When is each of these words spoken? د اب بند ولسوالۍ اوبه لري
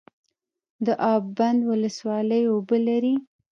د 0.85 0.87
اب 1.11 1.23
بند 1.37 1.59
ولسوالۍ 1.69 2.43
اوبه 2.51 2.77
لري 2.87 3.15